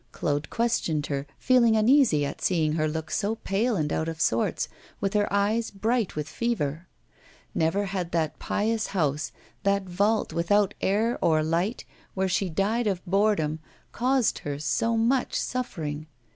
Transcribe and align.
Claude 0.11 0.49
questioned 0.49 1.05
her, 1.05 1.27
feeling 1.37 1.75
uneasy 1.75 2.25
at 2.25 2.41
seeing 2.41 2.73
her 2.73 2.87
look 2.87 3.11
so 3.11 3.35
pale 3.35 3.75
and 3.75 3.93
out 3.93 4.09
of 4.09 4.19
sorts, 4.19 4.67
with 4.99 5.13
her 5.13 5.31
eyes 5.31 5.69
bright 5.69 6.15
with 6.15 6.27
fever. 6.27 6.87
Never 7.53 7.85
had 7.85 8.11
that 8.11 8.39
pious 8.39 8.87
house, 8.97 9.31
that 9.61 9.83
vault, 9.83 10.33
without 10.33 10.73
air 10.81 11.19
or 11.21 11.43
light, 11.43 11.85
where 12.15 12.27
she 12.27 12.49
died 12.49 12.87
of 12.87 13.05
boredom, 13.05 13.59
caused 13.91 14.39
her 14.39 14.57
so 14.57 14.97
much 14.97 15.35
suffering. 15.35 16.07